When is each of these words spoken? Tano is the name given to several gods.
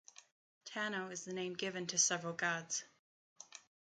Tano 0.65 1.11
is 1.11 1.25
the 1.25 1.31
name 1.31 1.53
given 1.53 1.85
to 1.85 1.97
several 1.99 2.33
gods. 2.33 2.83